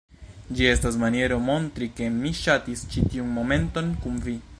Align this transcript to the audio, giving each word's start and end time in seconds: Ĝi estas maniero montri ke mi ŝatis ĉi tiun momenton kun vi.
Ĝi 0.59 0.67
estas 0.69 0.95
maniero 1.01 1.37
montri 1.49 1.89
ke 1.99 2.07
mi 2.15 2.31
ŝatis 2.39 2.83
ĉi 2.95 3.05
tiun 3.13 3.29
momenton 3.37 3.93
kun 4.07 4.19
vi. 4.29 4.39